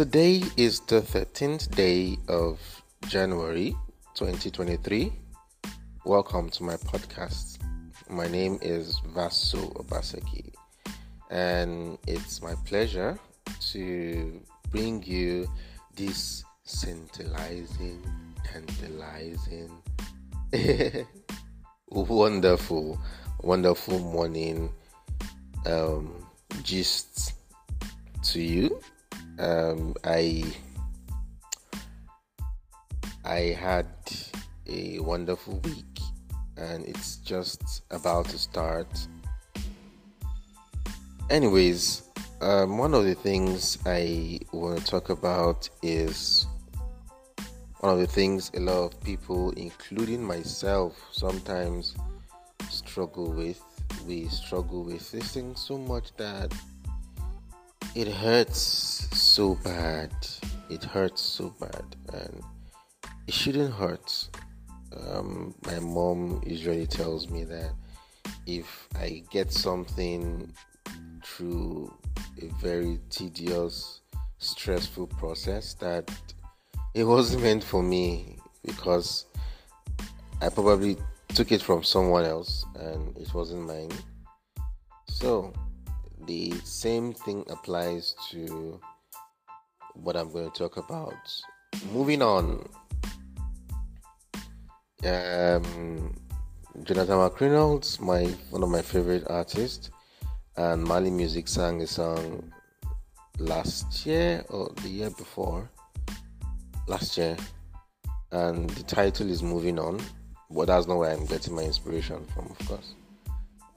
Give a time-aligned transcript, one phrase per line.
[0.00, 2.58] Today is the 13th day of
[3.08, 3.76] January
[4.14, 5.12] 2023.
[6.06, 7.58] Welcome to my podcast.
[8.08, 10.54] My name is Vaso Obaseki,
[11.28, 13.18] and it's my pleasure
[13.72, 14.40] to
[14.70, 15.46] bring you
[15.96, 18.02] this scintillating,
[18.42, 19.70] tantalizing,
[21.90, 22.98] wonderful,
[23.42, 24.72] wonderful morning
[25.66, 26.26] um,
[26.62, 27.34] gist
[28.22, 28.80] to you.
[29.40, 30.44] Um, I
[33.24, 33.86] I had
[34.66, 36.00] a wonderful week,
[36.58, 38.86] and it's just about to start.
[41.30, 42.02] Anyways,
[42.42, 46.46] um, one of the things I want to talk about is
[47.78, 51.94] one of the things a lot of people, including myself, sometimes
[52.68, 53.58] struggle with.
[54.06, 56.52] We struggle with this thing so much that
[57.94, 60.12] it hurts so bad.
[60.68, 62.42] It hurts so bad, and
[63.26, 64.28] it shouldn't hurt.
[65.08, 67.72] Um, my mom usually tells me that
[68.46, 70.52] if I get something
[71.24, 71.92] through
[72.40, 74.00] a very tedious,
[74.38, 76.10] stressful process, that
[76.94, 79.26] it wasn't meant for me because
[80.40, 80.96] I probably
[81.28, 83.90] took it from someone else and it wasn't mine.
[85.08, 85.52] So,
[86.30, 88.80] the same thing applies to
[89.94, 91.18] what I'm going to talk about.
[91.92, 92.68] Moving on,
[95.04, 96.14] um,
[96.84, 99.90] Jonathan McReynolds, my one of my favorite artists,
[100.56, 102.52] and Mali Music sang a song
[103.40, 105.68] last year or the year before,
[106.86, 107.36] last year,
[108.30, 110.00] and the title is "Moving On."
[110.48, 112.94] But that's not where I'm getting my inspiration from, of course.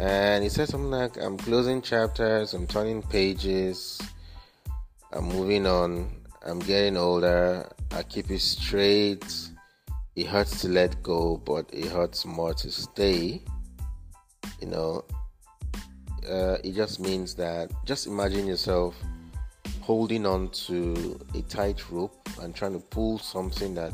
[0.00, 4.00] And he said something like, "I'm closing chapters, I'm turning pages,
[5.12, 6.10] I'm moving on,
[6.42, 9.24] I'm getting older, I keep it straight."
[10.18, 13.40] it hurts to let go, but it hurts more to stay.
[14.60, 15.04] You know,
[16.28, 18.96] uh, it just means that just imagine yourself
[19.80, 23.92] holding on to a tight rope and trying to pull something that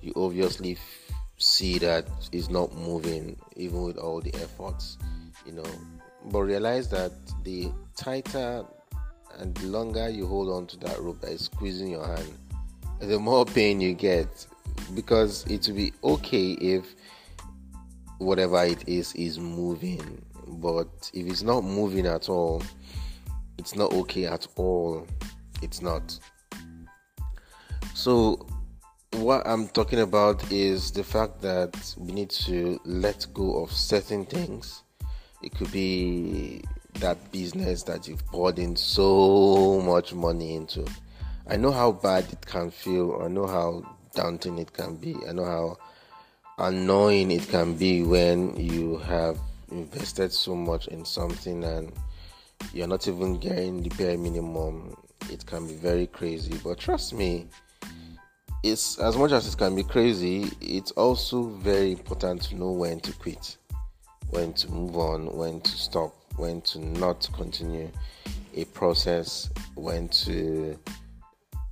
[0.00, 4.96] you obviously f- see that is not moving, even with all the efforts.
[5.46, 5.64] You know,
[6.26, 7.12] but realize that
[7.44, 8.64] the tighter
[9.38, 12.38] and the longer you hold on to that rope is squeezing your hand,
[13.00, 14.46] the more pain you get.
[14.94, 16.96] Because it will be okay if
[18.18, 22.62] whatever it is is moving but if it's not moving at all
[23.58, 25.06] it's not okay at all.
[25.62, 26.18] It's not.
[27.94, 28.46] So
[29.12, 34.26] what i'm talking about is the fact that we need to let go of certain
[34.26, 34.82] things
[35.42, 36.62] it could be
[36.94, 40.86] that business that you've poured in so much money into
[41.48, 43.82] i know how bad it can feel i know how
[44.14, 45.16] daunting it can be.
[45.28, 45.78] I know how
[46.58, 49.38] annoying it can be when you have
[49.70, 51.92] invested so much in something and
[52.72, 54.96] you're not even getting the bare minimum.
[55.30, 57.48] It can be very crazy, but trust me,
[58.62, 63.00] it's as much as it can be crazy, it's also very important to know when
[63.00, 63.56] to quit,
[64.30, 67.90] when to move on, when to stop, when to not continue
[68.56, 70.78] a process, when to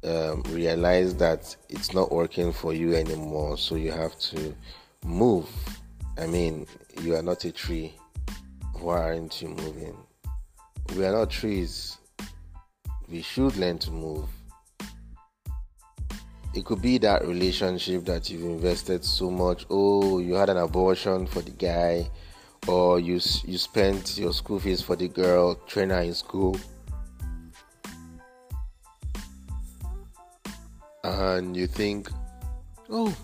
[0.05, 4.55] um, realize that it's not working for you anymore, so you have to
[5.05, 5.49] move.
[6.19, 6.67] I mean,
[7.01, 7.95] you are not a tree.
[8.75, 9.97] Why aren't you moving?
[10.97, 11.99] We are not trees.
[13.09, 14.29] We should learn to move.
[16.55, 19.65] It could be that relationship that you've invested so much.
[19.71, 22.11] Oh, you had an abortion for the guy,
[22.69, 26.57] or you you spent your school fees for the girl, trainer in school
[31.05, 32.11] and you think,
[32.91, 33.15] oh,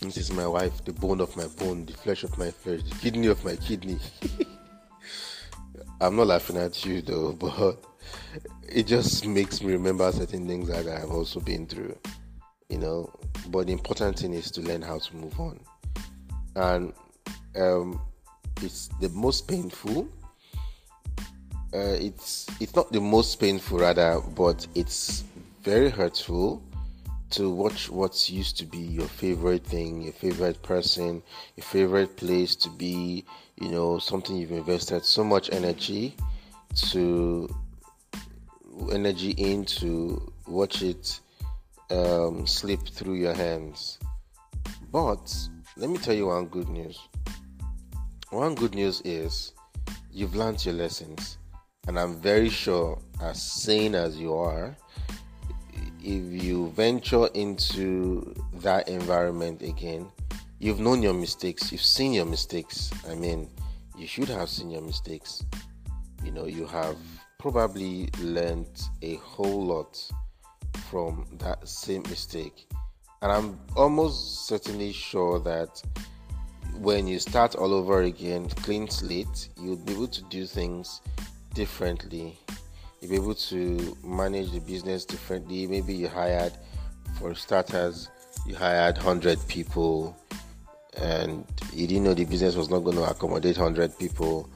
[0.00, 2.94] this is my wife, the bone of my bone, the flesh of my flesh, the
[2.96, 3.98] kidney of my kidney.
[6.00, 7.84] I'm not laughing at you though, but
[8.68, 11.96] it just makes me remember certain things that I've also been through,
[12.68, 13.12] you know.
[13.48, 15.60] But the important thing is to learn how to move on,
[16.56, 16.92] and
[17.56, 18.00] um,
[18.62, 20.08] it's the most painful.
[21.74, 25.24] Uh, it's it's not the most painful rather, but it's
[25.62, 26.62] very hurtful
[27.30, 31.22] to watch what used to be your favorite thing, your favorite person,
[31.56, 33.24] your favorite place to be,
[33.60, 36.14] you know, something you've invested so much energy
[36.76, 37.48] to
[38.92, 41.20] energy into watch it
[41.90, 43.98] um, slip through your hands.
[44.92, 45.34] But
[45.76, 46.98] let me tell you one good news.
[48.30, 49.52] One good news is
[50.10, 51.38] you've learned your lessons,
[51.86, 54.76] and I'm very sure, as sane as you are,
[56.02, 60.10] if you venture into that environment again,
[60.58, 62.90] you've known your mistakes, you've seen your mistakes.
[63.08, 63.48] I mean,
[63.96, 65.44] you should have seen your mistakes.
[66.24, 66.96] You know, you have
[67.38, 70.02] probably learned a whole lot
[70.90, 72.66] from that same mistake.
[73.22, 75.80] And I'm almost certainly sure that
[76.78, 81.00] when you start all over again, clean slate, you'll be able to do things
[81.54, 82.38] differently.
[83.00, 85.66] You'll be able to manage the business differently.
[85.66, 86.52] Maybe you hired,
[87.18, 88.08] for starters,
[88.46, 90.16] you hired 100 people
[90.96, 94.48] and you didn't know the business was not going to accommodate 100 people.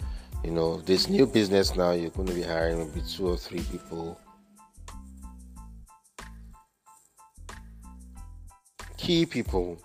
[0.45, 3.63] You know, this new business now, you're going to be hiring maybe two or three
[3.71, 4.19] people.
[8.97, 9.79] Key people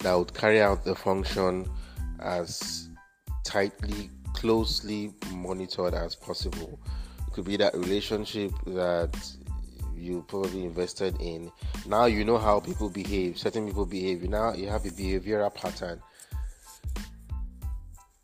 [0.00, 1.68] that would carry out the function
[2.20, 2.88] as
[3.44, 6.78] tightly, closely monitored as possible.
[7.26, 9.14] It could be that relationship that
[9.94, 11.52] you probably invested in.
[11.86, 14.22] Now you know how people behave, certain people behave.
[14.28, 16.00] Now you have a behavioral pattern.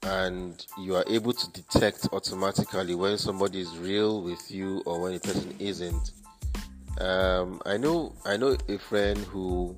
[0.02, 5.14] And you are able to detect automatically when somebody is real with you or when
[5.14, 6.12] a person isn't.
[7.00, 9.76] Um, I know I know a friend who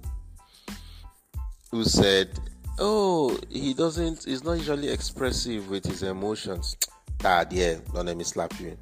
[1.71, 2.39] who said,
[2.79, 4.25] "Oh, he doesn't.
[4.25, 6.77] He's not usually expressive with his emotions."
[7.19, 8.77] Dad, yeah, don't let me slap you.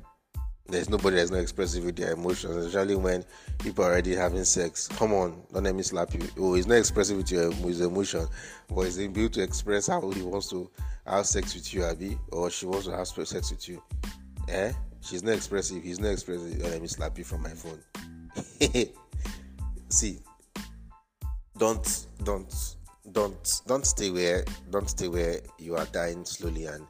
[0.69, 3.25] There's nobody that's not expressive with their emotions, especially when
[3.59, 4.88] people are already having sex.
[4.88, 6.21] Come on, don't let me slap you.
[6.38, 8.27] Oh, he's not expressive with your with emotion,
[8.69, 10.69] but he's able to express how he wants to
[11.06, 13.81] have sex with you, Abby, or she wants to have sex with you.
[14.49, 14.73] Eh?
[15.00, 15.85] She's not expressive.
[15.85, 16.59] He's not expressive.
[16.59, 17.81] Don't let me slap you from my phone.
[19.88, 20.19] See,
[21.56, 22.75] don't don't
[23.12, 26.87] don't don't stay where don't stay where you are dying slowly and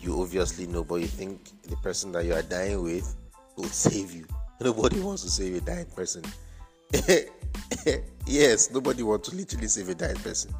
[0.00, 3.16] you obviously know but you think the person that you are dying with
[3.56, 4.26] will save you.
[4.60, 6.24] Nobody wants to save a dying person.
[8.26, 10.54] Yes nobody wants to literally save a dying person.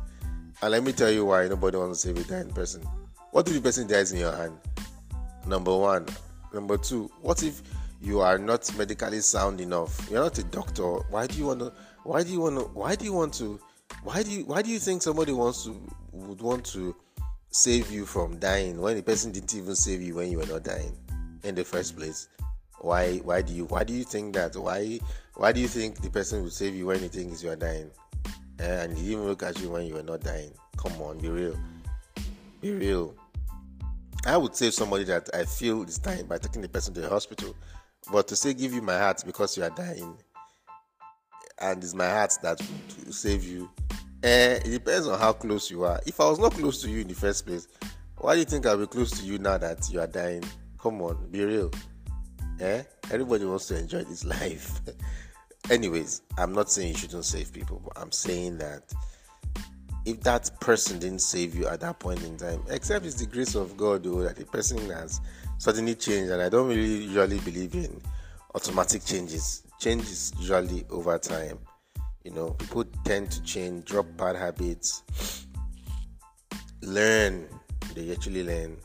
[0.62, 2.82] And let me tell you why nobody wants to save a dying person.
[3.30, 4.58] What if the person dies in your hand?
[5.46, 6.06] Number one.
[6.52, 7.62] Number two what if
[8.00, 10.08] you are not medically sound enough?
[10.10, 10.82] You're not a doctor.
[11.10, 11.72] Why do you want to
[12.02, 13.60] why do you want to why do you want to
[14.02, 15.81] why do you why do you think somebody wants to
[16.12, 16.94] would want to
[17.50, 20.62] save you from dying when the person didn't even save you when you were not
[20.62, 20.97] dying
[21.44, 22.29] in the first place?
[22.81, 24.56] Why why do you why do you think that?
[24.56, 25.00] Why
[25.35, 27.91] why do you think the person would save you when he thinks you are dying?
[28.58, 30.52] Eh, and he didn't even look at you when you were not dying.
[30.76, 31.58] Come on, be real.
[32.61, 33.14] Be real.
[34.26, 37.08] I would save somebody that I feel is dying by taking the person to the
[37.08, 37.56] hospital.
[38.12, 40.17] But to say give you my heart because you are dying,
[41.60, 42.60] and it's my heart that
[43.04, 43.70] will save you.
[44.22, 46.00] Eh, it depends on how close you are.
[46.06, 47.68] If I was not close to you in the first place,
[48.18, 50.44] why do you think I'll be close to you now that you are dying?
[50.78, 51.70] Come on, be real.
[52.60, 52.82] Eh?
[53.10, 54.80] Everybody wants to enjoy this life.
[55.70, 58.92] Anyways, I'm not saying you shouldn't save people, but I'm saying that
[60.04, 63.54] if that person didn't save you at that point in time, except it's the grace
[63.54, 65.20] of God, though, that the person has
[65.58, 68.00] suddenly changed, and I don't really usually believe in
[68.54, 71.58] automatic changes change is usually over time.
[72.22, 75.02] You know, people tend to change, drop bad habits,
[76.82, 77.48] learn.
[77.94, 78.76] They actually learn,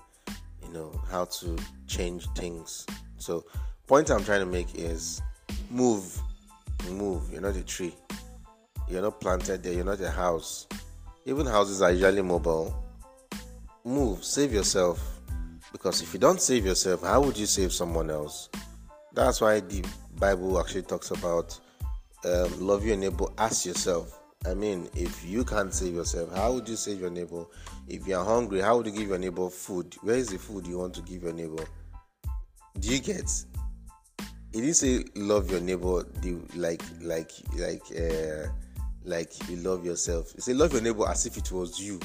[0.64, 2.86] you know, how to change things.
[3.18, 3.46] So,
[3.88, 5.22] point I'm trying to make is
[5.70, 6.20] move,
[6.90, 7.30] move.
[7.32, 7.94] You're not a tree.
[8.90, 9.74] You're not planted there.
[9.74, 10.66] You're not a house.
[11.26, 12.74] Even houses are usually mobile.
[13.84, 15.20] Move, save yourself.
[15.72, 18.50] Because if you don't save yourself, how would you save someone else?
[19.14, 19.84] That's why the
[20.18, 21.60] Bible actually talks about
[22.24, 24.20] um, love your neighbor as yourself.
[24.46, 27.46] I mean, if you can't save yourself, how would you save your neighbor?
[27.88, 29.96] If you are hungry, how would you give your neighbor food?
[30.02, 31.64] Where is the food you want to give your neighbor?
[32.80, 33.30] Do you get?
[34.54, 36.06] It didn't say love your neighbor
[36.56, 38.48] like like like uh,
[39.04, 40.34] like you love yourself.
[40.36, 42.00] It said love your neighbor as if it was you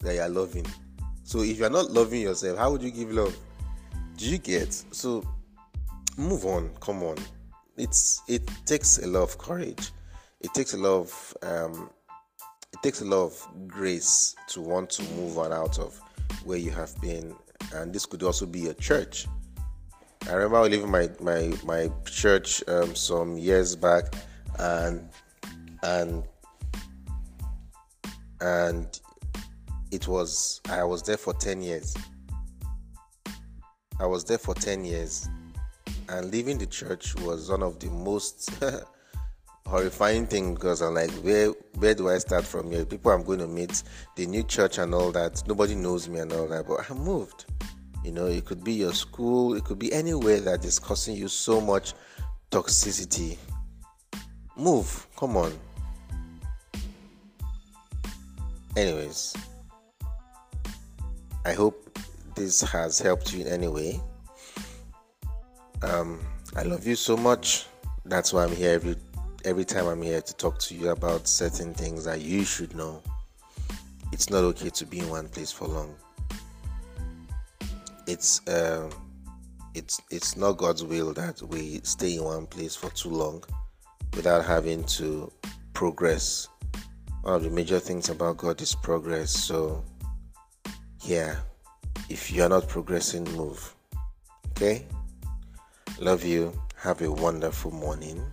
[0.00, 0.66] that you are loving.
[1.22, 3.36] So if you are not loving yourself, how would you give love?
[4.16, 4.72] Do you get?
[4.74, 5.24] So
[6.16, 6.70] move on.
[6.80, 7.16] Come on
[7.78, 9.90] it's it takes a lot of courage.
[10.40, 11.90] It takes a lot of um,
[12.72, 15.98] it takes a lot of grace to want to move on out of
[16.44, 17.34] where you have been,
[17.74, 19.26] and this could also be a church.
[20.28, 24.14] I remember leaving my my my church um, some years back,
[24.58, 25.08] and
[25.82, 26.24] and
[28.40, 29.00] and
[29.90, 31.96] it was I was there for ten years.
[34.00, 35.28] I was there for ten years,
[36.08, 38.50] and leaving the church was one of the most
[39.66, 42.84] horrifying things because I'm like, where where do I start from here?
[42.84, 43.82] People I'm going to meet,
[44.16, 45.42] the new church and all that.
[45.46, 47.44] Nobody knows me and all that, but I moved.
[48.04, 51.28] You know, it could be your school, it could be anywhere that is causing you
[51.28, 51.92] so much
[52.50, 53.36] toxicity.
[54.56, 55.06] move.
[55.16, 55.52] Come on.
[58.76, 59.34] Anyways,
[61.44, 61.98] I hope
[62.34, 64.00] this has helped you in any way.
[65.82, 66.20] Um,
[66.56, 67.66] I love you so much.
[68.04, 68.96] That's why I'm here every
[69.44, 73.02] every time I'm here to talk to you about certain things that you should know.
[74.12, 75.94] It's not okay to be in one place for long.
[78.06, 78.90] It's uh,
[79.74, 83.44] it's it's not God's will that we stay in one place for too long
[84.16, 85.30] without having to
[85.74, 86.48] progress.
[87.22, 89.30] One of the major things about God is progress.
[89.30, 89.84] So,
[91.02, 91.36] yeah,
[92.08, 93.74] if you're not progressing, move.
[94.50, 94.86] Okay?
[96.00, 96.52] Love you.
[96.76, 98.24] Have a wonderful morning.